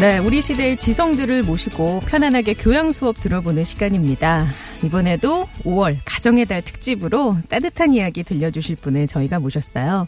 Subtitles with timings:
[0.00, 4.46] 네, 우리 시대의 지성들을 모시고 편안하게 교양 수업 들어보는 시간입니다.
[4.82, 10.06] 이번에도 5월 가정의 달 특집으로 따뜻한 이야기 들려주실 분을 저희가 모셨어요.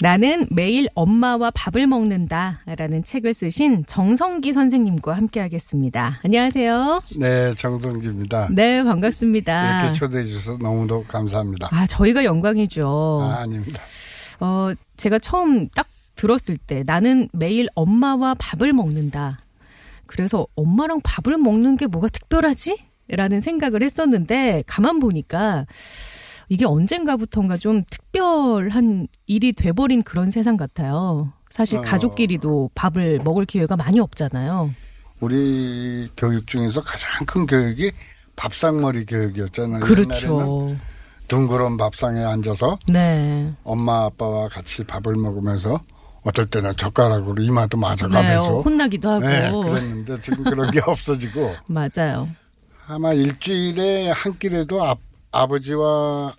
[0.00, 6.18] 나는 매일 엄마와 밥을 먹는다 라는 책을 쓰신 정성기 선생님과 함께 하겠습니다.
[6.24, 7.02] 안녕하세요.
[7.20, 8.48] 네, 정성기입니다.
[8.50, 9.82] 네, 반갑습니다.
[9.82, 11.68] 이렇게 초대해 주셔서 너무도 감사합니다.
[11.70, 13.20] 아, 저희가 영광이죠.
[13.22, 13.80] 아, 아닙니다.
[14.40, 15.86] 어, 제가 처음 딱
[16.22, 19.40] 들었을 때 나는 매일 엄마와 밥을 먹는다.
[20.06, 22.78] 그래서 엄마랑 밥을 먹는 게 뭐가 특별하지?
[23.08, 25.66] 라는 생각을 했었는데 가만 보니까
[26.48, 31.32] 이게 언젠가부턴가 좀 특별한 일이 돼버린 그런 세상 같아요.
[31.50, 31.82] 사실 어.
[31.82, 34.70] 가족끼리도 밥을 먹을 기회가 많이 없잖아요.
[35.20, 37.90] 우리 교육 중에서 가장 큰 교육이
[38.36, 39.80] 밥상머리 교육이었잖아요.
[39.80, 40.76] 그렇죠.
[41.26, 43.52] 둥그런 밥상에 앉아서 네.
[43.64, 45.80] 엄마 아빠와 같이 밥을 먹으면서
[46.24, 49.24] 어떨 때는 젓가락으로 이마도 네, 맞아가면서 혼나기도 하고.
[49.26, 52.28] 네, 그랬는데 지금 그런 게 없어지고 맞아요.
[52.86, 54.94] 아마 일주일에 한 끼라도 아,
[55.32, 56.34] 아버지와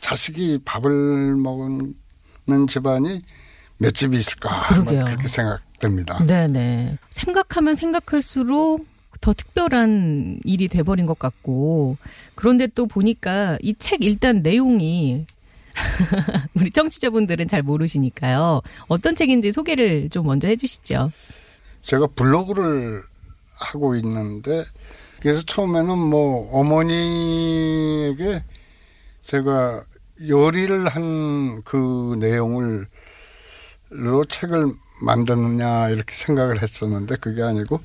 [0.00, 3.22] 자식이 밥을 먹는 집안이
[3.78, 5.04] 몇 집이 있을까 그러게요.
[5.04, 6.24] 그렇게 생각됩니다.
[6.24, 6.98] 네네.
[7.10, 8.86] 생각하면 생각할수록
[9.20, 11.96] 더 특별한 일이 돼버린 것 같고,
[12.36, 15.26] 그런데 또 보니까 이 책 일단 내용이
[16.54, 18.62] 우리 청취자분들은 잘 모르시니까요.
[18.88, 21.12] 어떤 책인지 소개를 좀 먼저 해주시죠.
[21.82, 23.02] 제가 블로그를
[23.54, 24.64] 하고 있는데
[25.20, 28.44] 그래서 처음에는 뭐 어머니에게
[29.24, 29.84] 제가
[30.28, 32.86] 요리를 한 그 내용을
[33.90, 34.66] 로 책을
[35.02, 37.80] 만드느냐 이렇게 생각을 했었는데 그게 아니고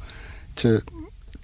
[0.56, 0.80] 제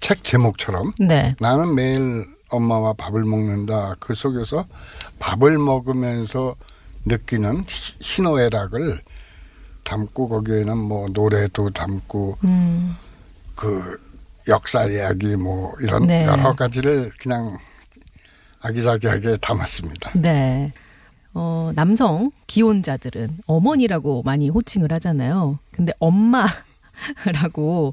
[0.00, 1.34] 책 제목처럼 네.
[1.40, 3.96] 나는 매일 엄마와 밥을 먹는다.
[4.00, 4.66] 그 속에서
[5.18, 6.56] 밥을 먹으면서
[7.06, 9.00] 느끼는 희- 희노애락을
[9.84, 12.94] 담고 거기에는 뭐 노래도 담고 음,
[13.56, 13.98] 그
[14.48, 16.26] 역사 이야기 뭐 이런 네.
[16.26, 17.56] 여러 가지를 그냥
[18.60, 20.12] 아기자기하게 담았습니다.
[20.14, 20.72] 네.
[21.32, 25.58] 어, 남성 기혼자들은 어머니라고 많이 호칭을 하잖아요.
[25.70, 27.92] 근데 엄마라고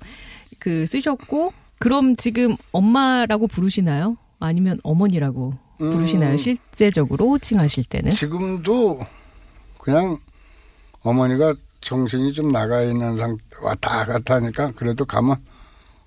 [0.59, 4.18] 그 쓰셨고, 그럼 지금 엄마라고 부르시나요?
[4.39, 6.33] 아니면 어머니라고 부르시나요?
[6.33, 6.37] 음.
[6.37, 8.11] 실제적으로 호칭하실 때는?
[8.13, 8.99] 지금도
[9.77, 10.17] 그냥
[11.01, 15.37] 어머니가 정신이 좀 나가 있는 상태 왔다 갔다 하니까 그래도 가면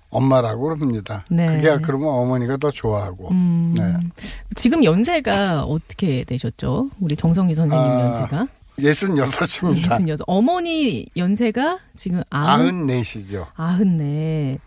[0.09, 1.25] 엄마라고 합니다.
[1.29, 1.47] 네.
[1.55, 3.29] 그게 그러면 어머니가 더 좋아하고.
[3.31, 3.93] 음, 네.
[4.55, 6.89] 지금 연세가 어떻게 되셨죠?
[6.99, 8.47] 우리 정성희 선생님 아, 연세가?
[8.79, 9.93] 예순 여섯입니다.
[9.95, 10.23] 예순 여섯.
[10.27, 13.47] 어머니 연세가 지금 아흔, 아흔 넷이죠.
[13.55, 14.59] 아흔네.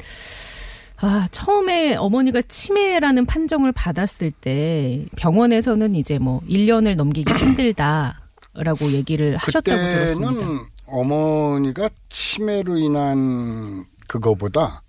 [0.98, 9.76] 아, 처음에 어머니가 치매라는 판정을 받았을 때 병원에서는 이제 뭐 1년을 넘기기 힘들다라고 얘기를 하셨다고
[9.76, 10.32] 들었습니다.
[10.32, 14.82] 그때는 어머니가 치매로 인한 그거보다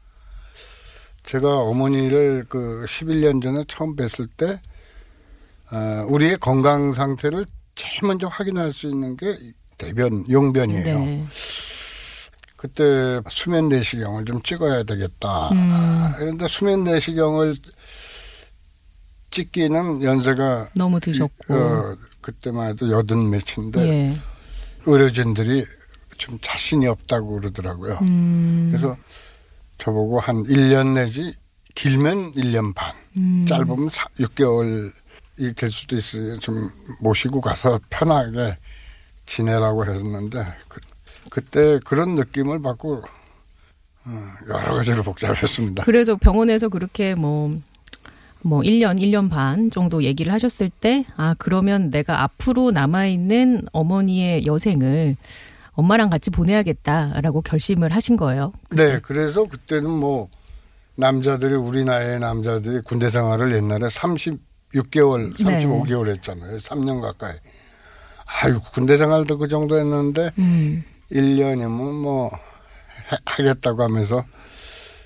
[1.25, 4.59] 제가 어머니를 그 11년 전에 처음 뵀을 때
[5.71, 9.37] 어, 우리의 건강 상태를 제일 먼저 확인할 수 있는 게
[9.77, 10.83] 대변 용변이에요.
[10.83, 11.25] 네.
[12.65, 15.49] 그때 수면 내시경을 좀 찍어야 되겠다.
[15.49, 16.13] 음.
[16.17, 17.55] 그런데 수면 내시경을
[19.29, 21.53] 찍기는 연세가 너무 드셨고.
[21.53, 24.19] 어, 그때만 해도 여든 몇인데 예.
[24.85, 25.65] 의료진들이
[26.17, 27.99] 좀 자신이 없다고 그러더라고요.
[28.01, 28.69] 음.
[28.71, 28.97] 그래서
[29.77, 31.35] 저보고 한 1년 내지
[31.75, 33.45] 길면 1년 반, 음.
[33.47, 34.91] 짧으면 4, 6개월이
[35.55, 36.37] 될 수도 있어요.
[36.37, 36.69] 좀
[37.01, 38.57] 모시고 가서 편하게
[39.25, 40.79] 지내라고 했는데 그,
[41.35, 43.03] 그때 그런 느낌을 받고
[44.05, 45.83] 어, 여러 가지로 복잡했습니다.
[45.83, 47.53] 그래서 병원에서 그렇게 뭐,
[48.41, 55.17] 뭐, 1년, 1년 반 정도 얘기를 하셨을 때, 아, 그러면 내가 앞으로 남아있는 어머니의 여생을
[55.73, 58.53] 엄마랑 같이 보내야겠다라고 결심을 하신 거예요.
[58.71, 60.29] 네, 그래서 그때는 뭐
[60.95, 65.65] 남자들이 우리 나이의 남자들이 군대 생활을 옛날에 36개월, 네.
[65.65, 66.59] 35개월 했잖아요.
[66.59, 67.33] 3년 가까이.
[68.25, 72.29] 아유, 군대 생활도 그 정도 했는데 음, 1년이면 뭐
[73.07, 74.23] 하- 하겠다고 하면서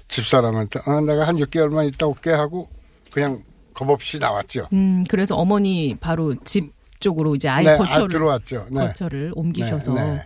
[0.07, 2.67] 집사람한테 어, 내가 한 6개월만 있다 올게 하고
[3.11, 3.41] 그냥
[3.73, 4.67] 겁 없이 나왔죠.
[4.73, 8.65] 음, 그래서 어머니 바로 집 쪽으로 이제 아예 네, 아, 거처를, 들어왔죠.
[8.71, 8.79] 네.
[8.87, 9.93] 거처를 옮기셔서.
[9.93, 10.23] 네, 네.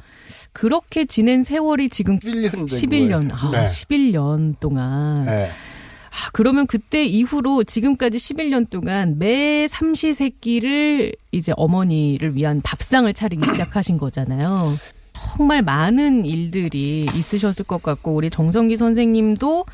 [0.53, 3.29] 그렇게 지낸 세월이 지금 11년 된 11년, 거예요.
[3.33, 3.63] 아, 네.
[3.65, 5.25] 11년 동안.
[5.25, 5.49] 네.
[5.49, 13.97] 아, 그러면 그때 이후로 지금까지 11년 동안 매 삼시세끼를 이제 어머니를 위한 밥상을 차리기 시작하신
[13.97, 14.77] 거잖아요.
[15.35, 19.65] 정말 많은 일들이 있으셨을 것 같고 우리 정성기 선생님도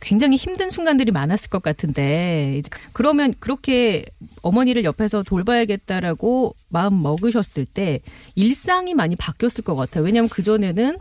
[0.00, 2.60] 굉장히 힘든 순간들이 많았을 것 같은데
[2.92, 4.04] 그러면 그렇게
[4.42, 8.00] 어머니를 옆에서 돌봐야겠다라고 마음 먹으셨을 때
[8.34, 10.04] 일상이 많이 바뀌었을 것 같아요.
[10.04, 10.98] 왜냐하면 그 전에는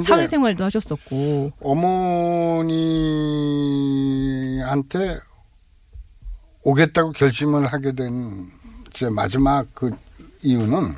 [0.00, 1.52] 사회생활도 하셨었고
[4.54, 5.18] 어머니한테
[6.62, 8.64] 오겠다고 결심을 하게 된
[8.94, 9.90] 제 마지막 그
[10.42, 10.94] 이유는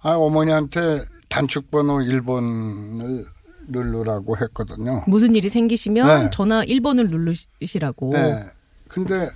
[0.00, 3.26] 아 어머니한테 단축번호 1번을
[3.68, 5.02] 누르라고 했거든요.
[5.06, 6.30] 무슨 일이 생기시면 네.
[6.30, 8.12] 전화 1번을 누르시라고.
[8.12, 8.44] 네.
[8.88, 9.28] 근데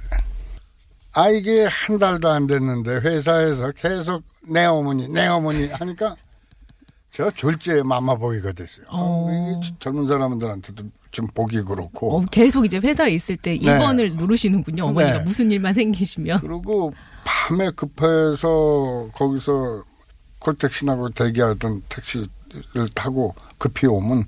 [1.13, 6.17] 아 이게 한 달도 안 됐는데 회사에서 계속 내 어머니 내 어머니 하니까
[7.13, 8.87] 제가 졸지에 맘마보이가 됐어요.
[8.89, 9.61] 아, 어.
[9.61, 13.59] 이게 젊은 사람들한테도 좀 보기 그렇고 어, 계속 이제 회사에 있을 때 네.
[13.59, 14.87] 1번을 누르시는군요.
[14.87, 15.25] 어머니가 네.
[15.25, 16.41] 무슨 일만 생기시면.
[16.41, 16.95] 그리고
[17.25, 19.85] 밤에 급해서 거기서
[20.43, 22.29] 콜택시나고 대기하던 택시를
[22.95, 24.25] 타고 급히 오면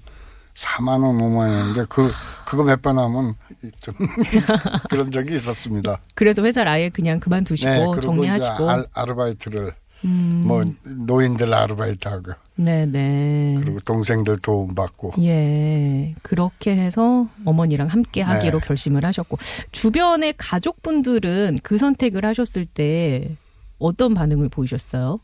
[0.55, 2.09] 4만 원, 5만 원인데 그
[2.47, 3.35] 그거 몇 번 하면
[3.81, 3.95] 좀
[4.89, 5.99] 그런 적이 있었습니다.
[6.15, 8.55] 그래서 회사를 아예 그냥 그만두시고 네, 그리고 정리하시고.
[8.55, 9.73] 이제 알, 아르바이트를
[10.05, 13.57] 음, 뭐 노인들 아르바이트하고 네네.
[13.65, 16.15] 그리고 동생들 도움 받고 예.
[16.23, 18.67] 그렇게 해서 어머니랑 함께 하기로 네.
[18.67, 19.39] 결심을 하셨고.
[19.73, 23.35] 주변의 가족분들은 그 선택을 하셨을 때
[23.81, 25.19] 어떤 반응을 보이셨어요?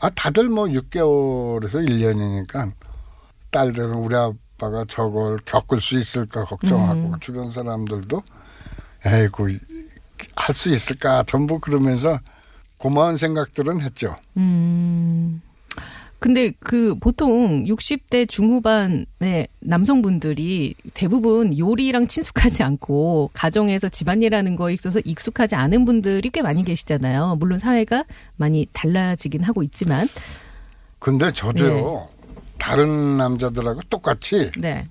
[0.00, 2.70] 아 다들 뭐 6개월에서 1년이니까
[3.50, 7.20] 딸들은 우리 아빠가 저걸 겪을 수 있을까 걱정하고 음.
[7.20, 8.22] 주변 사람들도
[9.06, 9.48] 에이구
[10.36, 12.18] 할 수 있을까 전부 그러면서
[12.76, 14.16] 고마운 생각들은 했죠.
[14.36, 15.40] 음.
[16.18, 25.54] 근데 그 보통 60대 중후반의 남성분들이 대부분 요리랑 친숙하지 않고 가정에서 집안일하는 거에 있어서 익숙하지
[25.54, 27.36] 않은 분들이 꽤 많이 계시잖아요.
[27.38, 28.04] 물론 사회가
[28.36, 30.08] 많이 달라지긴 하고 있지만.
[30.98, 32.32] 근데 저도요 네.
[32.58, 34.88] 다른 남자들하고 똑같이 네.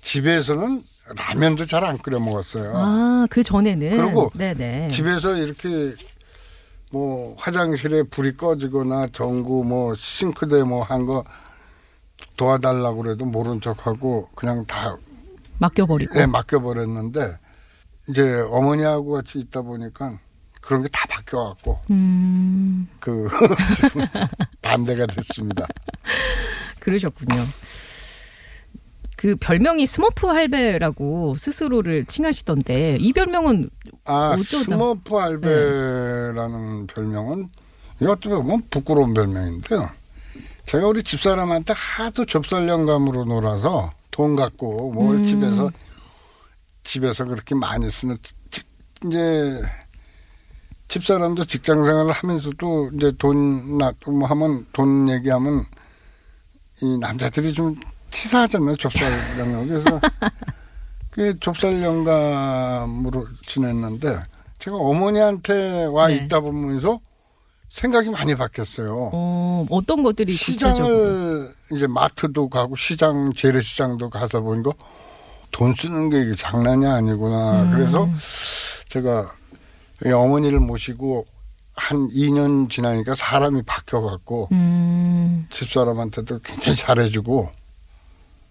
[0.00, 0.80] 집에서는
[1.16, 2.72] 라면도 잘 안 끓여 먹었어요.
[2.74, 4.88] 아, 그 전에는 그리고 네네.
[4.90, 5.94] 집에서 이렇게
[6.90, 11.24] 뭐 화장실에 불이 꺼지거나 전구 뭐 싱크대 뭐 한 거
[12.36, 14.96] 도와달라고 그래도 모른 척하고 그냥 다
[15.58, 16.18] 맡겨버리고.
[16.20, 17.38] 예, 맡겨버렸는데
[18.08, 20.18] 이제 어머니하고 같이 있다 보니까
[20.60, 23.28] 그런 게 다 바뀌어갖고 음, 그
[24.62, 25.66] 반대가 됐습니다.
[26.80, 27.36] 그러셨군요.
[29.16, 33.68] 그 별명이 스머프 할배라고 스스로를 칭하시던데 이 별명은
[34.10, 34.64] 아 어쩌다.
[34.64, 37.48] 스머프 할배라는 별명은
[38.00, 39.88] 이것도 보면 부끄러운 별명인데요.
[40.66, 45.26] 제가 우리 집사람한테 하도 좁쌀 영감으로 놀아서 돈 갖고 뭐 음.
[45.26, 45.70] 집에서
[46.84, 48.16] 집에서 그렇게 많이 쓰는
[48.50, 48.62] 지-
[49.06, 49.62] 이제
[50.88, 55.64] 집사람도 직장 생활을 하면서도 이제 돈나뭐 하면 돈 얘기하면
[56.82, 57.78] 이 남자들이 좀
[58.10, 60.00] 치사하잖아요 좁쌀 영감 그래서
[61.20, 64.22] 그 좁쌀 영감으로 지냈는데
[64.58, 66.14] 제가 어머니한테 와 네.
[66.14, 66.98] 있다 보면서
[67.68, 69.10] 생각이 많이 바뀌었어요.
[69.12, 74.72] 어, 어떤 것들이 구체적으로 시장을 이제 마트도 가고 시장 재래시장도 가서 보니까
[75.50, 77.64] 돈 쓰는 게 이게 장난이 아니구나.
[77.64, 77.70] 음.
[77.74, 78.08] 그래서
[78.88, 79.30] 제가
[80.06, 81.26] 이 어머니를 모시고
[81.74, 87.50] 한 2년 지나니까 사람이 바뀌어갖고 음, 집사람한테도 굉장히 잘해주고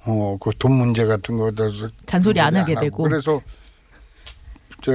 [0.10, 1.72] 어 그 돈 문제 같은 거도
[2.06, 2.86] 잔소리 안 하게 하고.
[2.86, 3.04] 되고.
[3.04, 3.42] 그래서
[4.82, 4.92] 저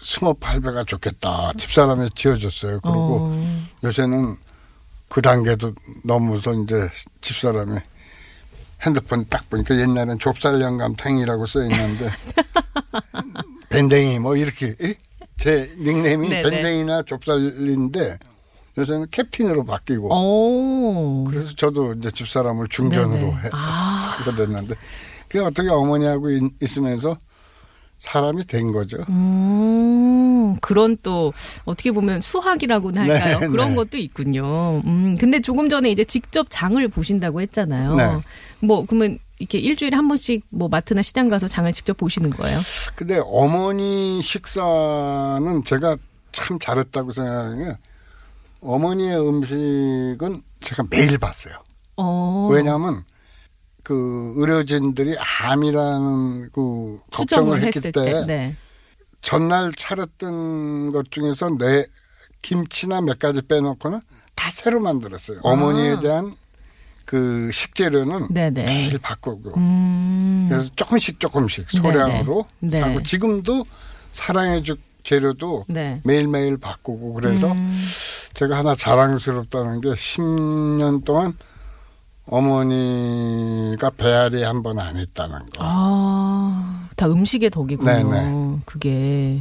[0.00, 2.80] 스머프 할배가 좋겠다 집사람이 지어줬어요.
[2.80, 4.36] 그리고 어, 요새는
[5.08, 5.72] 그 단계도
[6.04, 6.88] 넘어서 이제
[7.20, 7.78] 집사람이
[8.82, 12.10] 핸드폰 딱 보니까 옛날엔 좁쌀 영감탱이라고 써 있는데
[13.70, 14.94] 밴댕이 뭐 이렇게 에?
[15.36, 16.50] 제 닉네임이 네네.
[16.50, 18.18] 밴댕이나 좁쌀인데
[18.76, 23.26] 요새는 캡틴으로 바뀌고 어, 그래서 저도 이제 집사람을 중전으로.
[23.38, 23.83] 해, 아.
[24.24, 24.74] 하게 됐는데
[25.28, 27.16] 그게 어떻게 어머니하고 있, 있으면서
[27.98, 28.98] 사람이 된 거죠.
[29.10, 31.32] 음, 그런 또
[31.64, 33.38] 어떻게 보면 수학이라고나 할까요?
[33.40, 33.74] 네, 그런 네.
[33.76, 34.82] 것도 있군요.
[34.84, 37.94] 음, 근데 조금 전에 이제 직접 장을 보신다고 했잖아요.
[37.96, 38.20] 네.
[38.60, 42.58] 뭐 그러면 이렇게 일주일에 한 번씩 뭐 마트나 시장 가서 장을 직접 보시는 거예요?
[42.94, 45.96] 근데 어머니 식사는 제가
[46.32, 47.76] 참 잘했다고 생각하는 게
[48.60, 51.54] 어머니의 음식은 제가 매일 봤어요.
[51.96, 52.48] 어.
[52.50, 53.04] 왜냐하면
[53.84, 58.24] 그 의료진들이 암이라는 그 걱정을 했기 때 때.
[58.26, 58.56] 네.
[59.20, 61.84] 전날 차렸던 것 중에서 내
[62.42, 64.00] 김치나 몇 가지 빼놓고는
[64.34, 65.38] 다 새로 만들었어요.
[65.44, 65.50] 아.
[65.50, 66.34] 어머니에 대한
[67.04, 68.64] 그 식재료는 네네.
[68.64, 70.46] 매일 바꾸고 음.
[70.48, 71.70] 그래서 조금씩 조금씩.
[71.70, 72.80] 소량으로 네.
[72.80, 73.64] 사고 지금도
[74.12, 76.00] 사랑해줄 재료도 네.
[76.04, 77.84] 매일매일 바꾸고 그래서 음.
[78.32, 81.36] 제가 하나 자랑스럽다는 게 10년 동안
[82.26, 85.58] 어머니가 배앓이 한 번 안 했다는 거.
[85.58, 87.90] 아, 다 음식의 덕이군요.
[87.90, 88.58] 네네.
[88.64, 89.40] 그게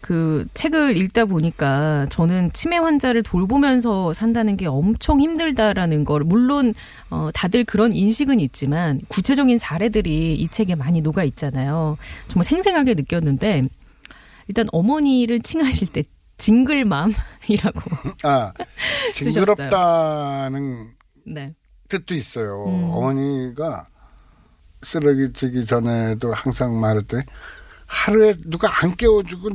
[0.00, 6.74] 그 책을 읽다 보니까 저는 치매 환자를 돌보면서 산다는 게 엄청 힘들다라는 걸 물론
[7.10, 11.96] 어 다들 그런 인식은 있지만 구체적인 사례들이 이 책에 많이 녹아 있잖아요.
[12.28, 13.64] 정말 생생하게 느꼈는데
[14.48, 16.04] 일단 어머니를 칭하실 때
[16.38, 17.80] 징글맘이라고
[18.24, 18.52] 아.
[19.14, 20.86] 징그럽다는
[21.26, 21.54] 네.
[21.88, 22.64] 뜻도 있어요.
[22.66, 22.90] 음.
[22.92, 23.84] 어머니가
[24.82, 27.22] 쓰러지기 전에도 항상 말했더니
[27.86, 29.50] 하루에 누가 안 깨워주고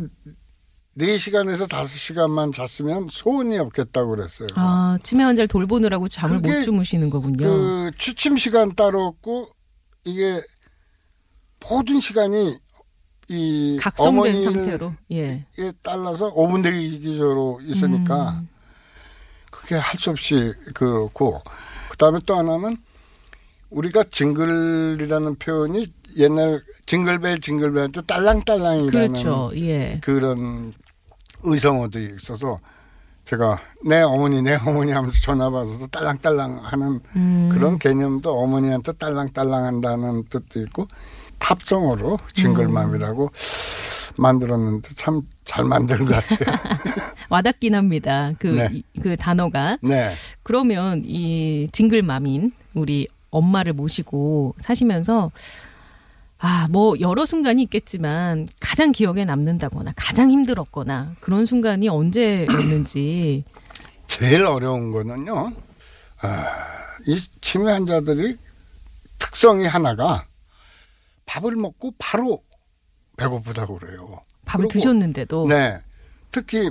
[0.98, 4.50] 4시간에서 5시간만 잤으면 소원이 없겠다고 그랬어요.
[4.56, 7.38] 아 치매 환자를 돌보느라고 잠을 못 주무시는 거군요.
[7.46, 9.50] 그 취침 시간 따로 없고
[10.04, 10.42] 이게
[11.70, 12.58] 모든 시간이
[13.30, 15.46] 이 각성된 상태로 예.
[15.58, 18.48] 에 따라서 5분 대기조로 있으니까 음.
[19.50, 21.42] 그게 할 수 없이 그렇고
[22.02, 22.76] 그다음에 또 하나는
[23.70, 29.52] 우리가 징글이라는 표현이 옛날 징글벨 징글벨 때 딸랑딸랑이라는 그렇죠.
[29.56, 30.02] 예.
[30.04, 30.74] 그런
[31.44, 32.58] 의성어도 있어서
[33.26, 37.50] 제가 내 어머니 내 어머니 하면서 전화 받아서 딸랑딸랑 하는 음.
[37.54, 40.88] 그런 개념도 어머니한테 딸랑딸랑 한다는 뜻도 있고
[41.42, 43.32] 합성어로 징글맘이라고
[44.18, 46.56] 만들었는데 참 잘 만든 것 같아요.
[47.30, 48.32] 와닿긴 합니다.
[48.40, 48.70] 그, 네.
[48.72, 49.78] 이- 그 단어가.
[49.82, 50.10] 네.
[50.44, 55.30] 그러면 이 징글맘인 우리 엄마를 모시고 사시면서
[56.40, 63.44] 아, 뭐 여러 순간이 있겠지만 가장 기억에 남는다거나 가장 힘들었거나 그런 순간이 언제였는지.
[64.08, 65.52] 제일 어려운 거는요.
[66.22, 66.46] 아,
[67.08, 68.38] 이 치매 환자들이
[69.20, 70.24] 특성이 하나가
[71.32, 72.42] 밥을 먹고 바로
[73.18, 74.20] 배고프다고 그래요.
[74.46, 75.80] 밥을 그리고- 드셨는데도 네.
[76.32, 76.70] 특히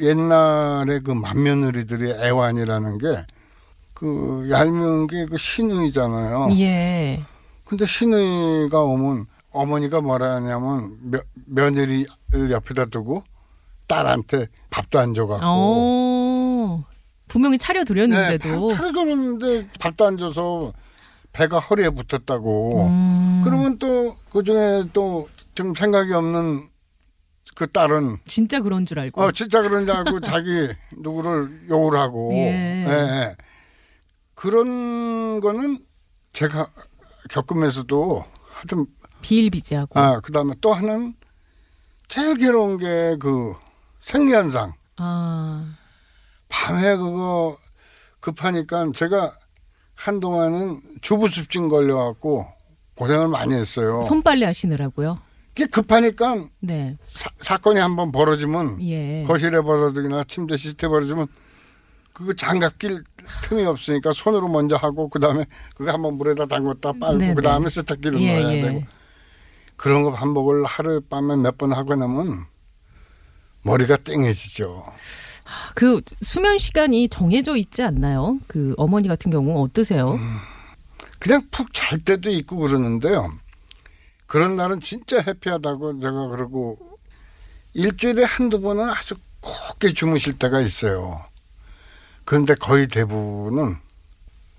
[0.00, 3.24] 옛날에 그 맏며느리들이 애완이라는 게
[3.96, 6.48] 그 얄미운 게그 신우이잖아요.
[6.58, 7.22] 예.
[7.64, 12.04] 근데 신우이가 오면 어머니가 뭐라 하냐면 며, 며느리를
[12.50, 13.22] 옆에다 두고
[13.86, 16.84] 딸한테 밥도 안 줘갖고 어.
[17.28, 20.72] 분명히 차려 드렸는데도 네, 차려줬는데 밥도 안 줘서
[21.34, 22.86] 배가 허리에 붙었다고.
[22.88, 26.68] 음, 그러면 또 그중에 또 좀 생각이 없는
[27.54, 29.22] 그 딸은 진짜 그런 줄 알고.
[29.22, 32.84] 어 진짜 그런지 알고 자기 누구를 욕을 하고 예.
[32.84, 33.36] 예, 예.
[34.34, 35.78] 그런 거는
[36.32, 36.66] 제가
[37.30, 38.86] 겪으면서도 하여튼
[39.22, 39.98] 비일비재하고.
[40.00, 41.14] 아 그다음에 또 하나는
[42.08, 43.54] 제일 괴로운 게 그
[44.00, 45.64] 생리현상 아.
[46.48, 47.56] 밤에 그거
[48.18, 49.36] 급하니까 제가
[49.94, 52.46] 한동안은 주부습진 걸려갖고
[52.96, 54.02] 고생을 많이 했어요.
[54.02, 55.18] 손빨래 하시느라고요.
[55.56, 56.96] 이게 급하니까 네.
[57.38, 59.24] 사, 건이 한번 벌어지면 예.
[59.26, 61.28] 거실에 벌어지거나 침대 시트에 벌어지면
[62.12, 63.02] 그거 장갑 낄
[63.44, 65.46] 틈이 없으니까 손으로 먼저 하고 그다음에
[65.76, 67.34] 그거 한번 물에다 담궜다 빨고 네네.
[67.34, 68.60] 그다음에 세탁기를 예, 넣어야 예.
[68.62, 68.82] 되고
[69.76, 72.44] 그런 거 반복을 하룻밤에 몇 번 하고 나면
[73.62, 74.84] 머리가 땡해지죠.
[75.74, 78.38] 그 수면 시간이 정해져 있지 않나요?
[78.46, 80.12] 그 어머니 같은 경우 어떠세요?
[80.12, 80.36] 음.
[81.18, 83.30] 그냥 푹 잘 때도 있고 그러는데요.
[84.26, 86.76] 그런 날은 진짜 해피하다고 제가 그러고
[87.74, 91.18] 일주일에 한두 번은 아주 곱게 주무실 때가 있어요.
[92.24, 93.76] 그런데 거의 대부분은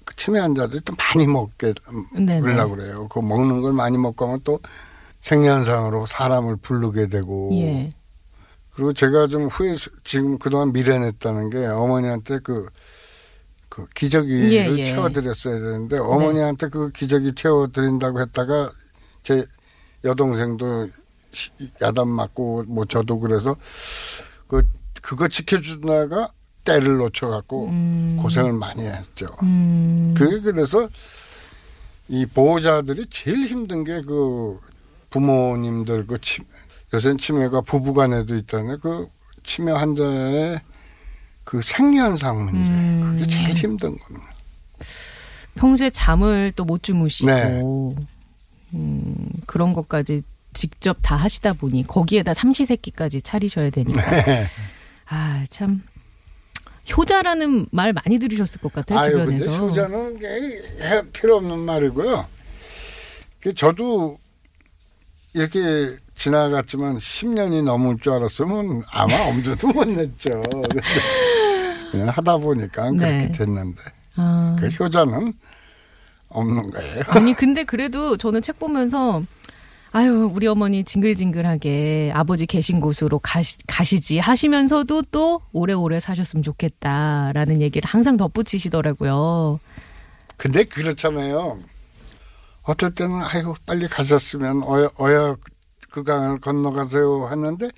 [0.05, 1.73] 그 치매 환자들이 또 많이 먹게
[2.15, 2.41] 네네.
[2.41, 3.07] 그러려고 그래요.
[3.07, 4.59] 그 먹는 걸 많이 먹고 하면 또
[5.21, 7.89] 생리현상으로 사람을 부르게 되고 예.
[8.75, 12.67] 그리고 제가 좀 후회 지금 그동안 미련했다는 게 어머니한테 그,
[13.69, 14.85] 그 기저귀를 예, 예.
[14.85, 18.71] 채워드렸어야 되는데 어머니한테 그 기저귀 채워드린다고 했다가
[19.23, 19.45] 제
[20.03, 20.89] 여동생도
[21.31, 21.51] 시-
[21.81, 23.55] 야단 맞고 뭐 저도 그래서
[24.47, 24.63] 그
[25.01, 26.31] 그거 지켜주다가
[26.63, 28.19] 때를 놓쳐갖고 음.
[28.21, 29.27] 고생을 많이 했죠.
[29.43, 30.13] 음.
[30.17, 30.89] 그게 그래서
[32.07, 34.59] 이 보호자들이 제일 힘든 게 그
[35.11, 36.41] 부모님들 그 치,
[36.93, 39.07] 요새 치매가 부부간에도 있다는 그
[39.43, 40.61] 치매 환자의
[41.43, 43.17] 그 생리현상 문제 음.
[43.17, 44.33] 그게 제일 힘든 겁니다.
[45.55, 47.61] 평소에 잠을 또 못 주무시고 네.
[48.73, 50.23] 음, 그런 것까지
[50.53, 54.45] 직접 다 하시다 보니 거기에다 삼시세끼까지 차리셔야 되니까 네.
[55.05, 55.83] 아참
[56.95, 62.27] 효자라는 말 많이 들으셨을 것 같아요 아유 주변에서 근데 효자는 필요 없는 말이고요.
[63.39, 64.17] 그 저도
[65.33, 70.41] 이렇게 지나갔지만 10년이 넘을 줄 알았으면 아마 엄두도 못 냈죠.
[71.91, 72.97] 그냥 하다 보니까 네.
[72.97, 73.83] 그렇게 됐는데.
[74.15, 74.55] 아.
[74.59, 75.33] 그 효자는
[76.29, 77.03] 없는 거예요.
[77.07, 79.23] 아니 근데 그래도 저는 책 보면서
[79.91, 87.87] 아유 우리 어머니 징글징글하게 아버지 계신 곳으로 가시, 가시지 하시면서도 또 오래오래 사셨으면 좋겠다라는 얘기를
[87.89, 89.59] 항상 덧붙이시더라고요.
[90.37, 91.59] 근데 그렇잖아요.
[92.63, 95.37] 어떨 때는 아이고 빨리 가셨으면 어여, 어여
[95.95, 97.69] 그 강을 건너가세요 하는데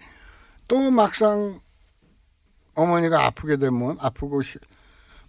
[0.68, 1.60] 또 막상
[2.74, 4.58] 어머니가 아프게 되면 아프고 시-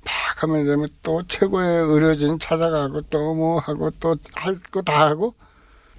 [0.02, 5.34] 막 하면 되면 또 최고의 의료진 찾아가고 또 뭐 하고 또 할 거 다 하고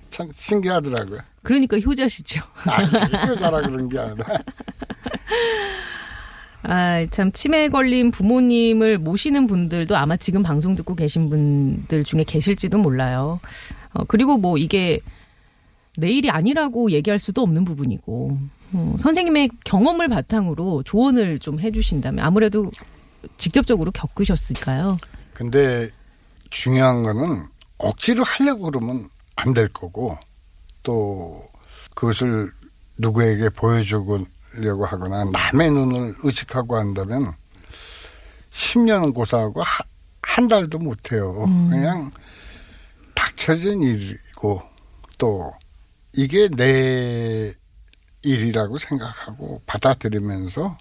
[0.10, 1.20] 참 신기하더라고요.
[1.44, 2.42] 그러니까 효자시죠.
[2.66, 2.90] 아니,
[3.30, 4.26] 효자라 그런 게 아니라.
[6.64, 12.80] 아, 참, 치매에 걸린 부모님을 모시는 분들도 아마 지금 방송 듣고 계신 분들 중에 계실지도
[12.80, 13.40] 몰라요.
[13.94, 15.00] 어, 그리고 뭐 이게
[15.98, 18.38] 내일이 아니라고 얘기할 수도 없는 부분이고,
[18.74, 22.70] 어, 선생님의 경험을 바탕으로 조언을 좀 해주신다면 아무래도
[23.38, 24.98] 직접적으로 겪으셨을까요?
[25.34, 25.90] 근데
[26.50, 27.46] 중요한 거는
[27.78, 30.18] 억지로 하려고 그러면 안 될 거고
[30.84, 31.48] 또
[31.96, 32.52] 그것을
[32.98, 34.26] 누구에게 보여주려고
[34.86, 37.32] 하거나 남의 눈을 의식하고 한다면
[38.52, 39.84] 10년은 고사하고 하-
[40.22, 41.34] 한 달도 못해요.
[41.70, 42.12] 그냥
[43.16, 44.62] 닥쳐진 일이고
[45.18, 45.54] 또
[46.20, 47.54] 이게 내
[48.24, 50.78] 일이라고 생각하고 받아들이면서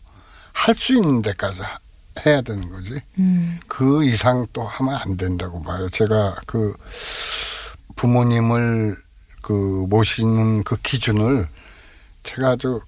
[0.52, 1.78] 할 수 있는 데까지 하-
[2.26, 3.00] 해야 되는 거지.
[3.21, 5.88] 음, 그 이상 또 하면 안 된다고 봐요.
[5.90, 6.76] 제가 그
[7.95, 8.97] 부모님을
[9.42, 9.52] 그
[9.88, 11.47] 모시는 그 기준을
[12.25, 12.80] 제가 아주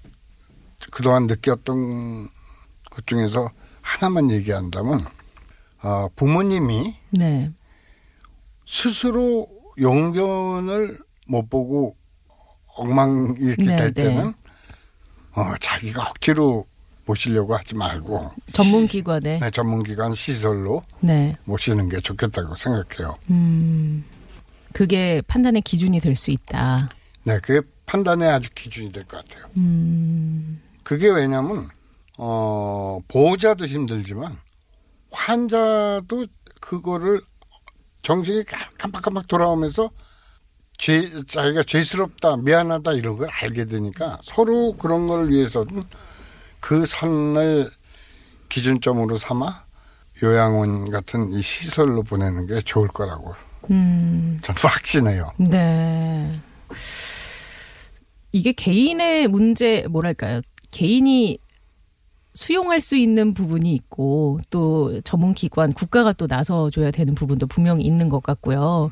[0.91, 2.27] 그동안 느꼈던
[2.89, 3.49] 것 중에서
[3.81, 5.05] 하나만 얘기한다면
[5.79, 7.49] 아, 부모님이 네.
[8.67, 9.47] 스스로
[9.79, 10.97] 용변을
[11.29, 11.95] 못 보고
[12.81, 14.03] 엉망 이렇게 네, 될 네.
[14.03, 14.33] 때는
[15.33, 16.65] 어, 자기가 억지로
[17.05, 19.39] 모시려고 하지 말고 전문기관에.
[19.39, 21.35] 네, 전문기관 시설로 네.
[21.45, 23.17] 모시는 게 좋겠다고 생각해요.
[23.29, 24.03] 음,
[24.73, 26.89] 그게 판단의 기준이 될 수 있다.
[27.23, 29.45] 네, 그게 판단의 아주 기준이 될 것 같아요.
[29.57, 31.67] 음, 그게 왜냐면,
[32.17, 34.37] 어, 보호자도 힘들지만,
[35.11, 36.25] 환자도
[36.59, 37.21] 그거를
[38.01, 39.91] 정신이 깜- 깜빡깜빡 돌아오면서
[40.81, 45.83] 죄, 자기가 죄스럽다, 미안하다 이런 걸 알게 되니까 서로 그런 걸 위해서는
[46.59, 47.69] 그 선을
[48.49, 49.63] 기준점으로 삼아
[50.23, 53.35] 요양원 같은 이 시설로 보내는 게 좋을 거라고
[53.69, 54.39] 음.
[54.41, 55.31] 저는 확신해요.
[55.37, 56.31] 네.
[58.31, 60.41] 이게 개인의 문제, 뭐랄까요.
[60.71, 61.37] 개인이
[62.33, 68.09] 수용할 수 있는 부분이 있고, 또 전문 기관, 국가가 또 나서줘야 되는 부분도 분명히 있는
[68.09, 68.89] 것 같고요.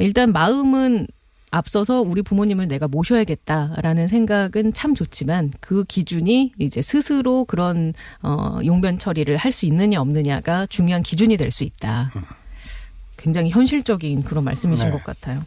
[0.00, 1.06] 일단 마음은
[1.52, 8.98] 앞서서 우리 부모님을 내가 모셔야겠다라는 생각은 참 좋지만 그 기준이 이제 스스로 그런 어 용변
[8.98, 12.08] 처리를 할 수 있느냐 없느냐가 중요한 기준이 될 수 있다.
[13.16, 14.92] 굉장히 현실적인 그런 말씀이신 네.
[14.92, 15.44] 것 같아요.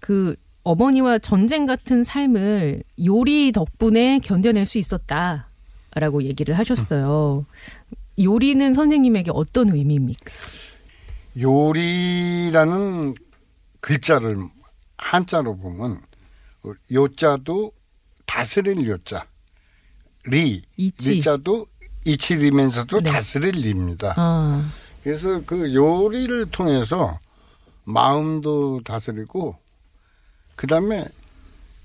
[0.00, 0.34] 그
[0.64, 7.46] 어머니와 전쟁 같은 삶을 요리 덕분에 견뎌낼 수 있었다라고 얘기를 하셨어요.
[8.20, 10.30] 요리는 선생님에게 어떤 의미입니까?
[11.38, 13.14] 요리라는
[13.80, 14.36] 글자를
[14.98, 16.00] 한자로 보면
[16.92, 17.72] 요자도
[18.26, 19.26] 다스릴 요자
[20.26, 21.14] 리 이치.
[21.14, 21.64] 리자도
[22.04, 23.10] 이치리면서도 네.
[23.10, 24.14] 다스릴 리입니다.
[24.16, 24.70] 아,
[25.02, 27.18] 그래서 그 요리를 통해서
[27.84, 29.56] 마음도 다스리고
[30.56, 31.06] 그 다음에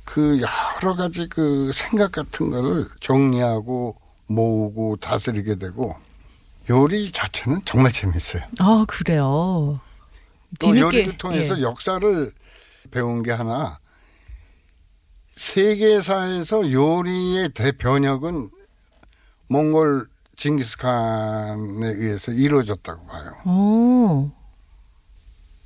[0.04, 3.96] 그 여러 가지 그 생각 같은 거를 정리하고
[4.28, 5.96] 모으고 다스리게 되고
[6.69, 8.43] 요리 자체는 정말 재밌어요.
[8.60, 9.80] 아 그래요.
[10.60, 11.62] 또 요리를 통해서 예.
[11.62, 12.32] 역사를
[12.91, 13.78] 배운 게 하나
[15.36, 18.49] 세계사에서 요리의 대변혁은
[19.47, 23.34] 몽골 징기스칸에 의해서 이루어졌다고 봐요.
[23.45, 24.32] 어.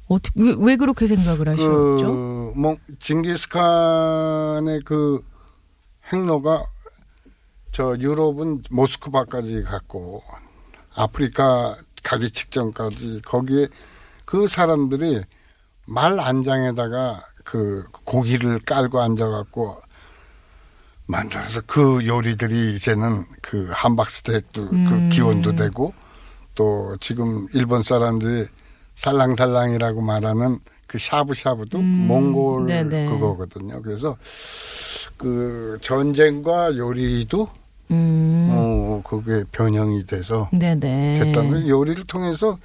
[0.08, 1.98] 어떻게 왜, 왜 그렇게 생각을 하셨죠?
[1.98, 5.24] 그 몽, 징기스칸의 그
[6.12, 6.66] 행로가
[7.72, 10.24] 저 유럽은 모스크바까지 갔고
[11.00, 13.68] 아프리카 가기 직전까지 거기에
[14.26, 15.22] 그 사람들이
[15.86, 19.82] 말 안장에다가 그 고기를 깔고 앉아갖고
[21.06, 25.10] 만들어서 그 요리들이 이제는 그 함박스테이크도 음.
[25.10, 25.94] 그 기원도 되고
[26.54, 28.48] 또 지금 일본 사람들이
[28.96, 33.10] 살랑살랑이라고 말하는 그 샤브샤브도 음, 몽골 네네.
[33.10, 33.82] 그거거든요.
[33.82, 34.18] 그래서
[35.18, 37.48] 그 전쟁과 요리도
[37.92, 41.16] 음, 어 그게 변형이 돼서 네네.
[41.20, 42.60] 됐다는 요리를 통해서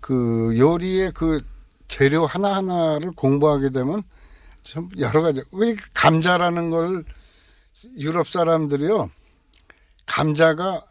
[0.00, 1.44] 그 요리의 그
[1.88, 4.02] 재료 하나 하나를 공부하게 되면
[4.62, 7.04] 참 여러 가지 왜 감자라는 걸
[7.96, 9.08] 유럽 사람들이요
[10.06, 10.82] 감자가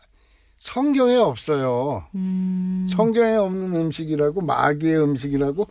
[0.57, 2.05] 성경에 없어요.
[2.15, 5.67] 음, 성경에 없는 음식이라고 마귀의 음식이라고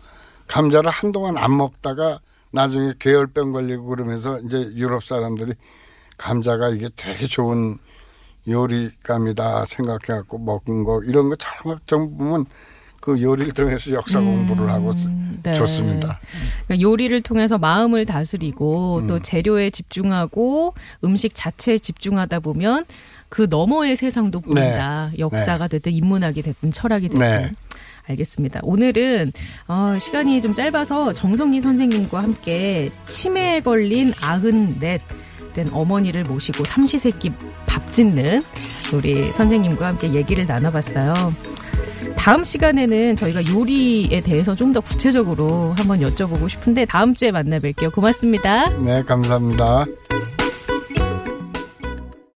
[0.46, 2.20] 감자를 한동안 안 먹다가
[2.50, 5.52] 나중에 괴혈병 걸리고 그러면서 이제 유럽 사람들이
[6.18, 7.78] 감자가 이게 되게 좋은
[8.46, 12.46] 요리감이다 생각해갖고 먹은 거 이런 거참 보면
[13.00, 14.94] 그 요리를 통해서 역사 공부를 하고
[15.42, 15.54] 네.
[15.54, 16.18] 좋습니다.
[16.66, 19.06] 그러니까 요리를 통해서 마음을 다스리고 음.
[19.06, 22.84] 또 재료에 집중하고 음식 자체에 집중하다 보면
[23.28, 25.10] 그 너머의 세상도 보인다.
[25.18, 27.20] 역사가 됐든 인문학이 됐든 철학이 됐든.
[27.20, 27.50] 네.
[28.08, 28.60] 알겠습니다.
[28.62, 29.32] 오늘은
[29.68, 35.02] 어, 시간이 좀 짧아서 정성희 선생님과 함께 치매에 걸린 아흔넷
[35.58, 37.32] 된 어머니를 모시고 삼시세끼
[37.66, 38.44] 밥 짓는
[38.94, 41.34] 우리 선생님과 함께 얘기를 나눠봤어요.
[42.16, 47.90] 다음 시간에는 저희가 요리에 대해서 좀 더 구체적으로 한번 여쭤보고 싶은데 다음 주에 만나 뵐게요.
[47.92, 48.68] 고맙습니다.
[48.78, 49.86] 네, 감사합니다.